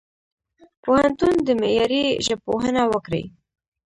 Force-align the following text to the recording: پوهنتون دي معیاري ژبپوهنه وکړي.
پوهنتون 0.83 1.33
دي 1.45 1.53
معیاري 1.61 2.03
ژبپوهنه 2.25 2.83
وکړي. 2.93 3.23